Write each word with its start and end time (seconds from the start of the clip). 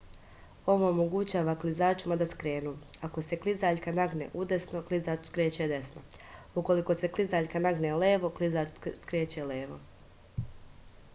ovo 0.73 0.87
omogućava 0.91 1.53
klizačima 1.63 2.15
da 2.21 2.25
skrenu 2.29 2.71
ako 3.07 3.23
se 3.27 3.37
klizaljka 3.43 3.91
nagne 3.99 4.29
udesno 4.45 4.81
klizač 4.87 5.29
skreće 5.31 5.67
desno 5.73 6.01
ukoliko 6.63 6.95
se 7.03 7.09
klizaljka 7.19 7.61
nagne 7.67 7.93
ulevo 7.99 8.31
klizač 8.41 8.81
skreće 9.05 9.45
levo 9.55 9.77